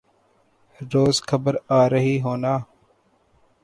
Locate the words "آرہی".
1.79-2.15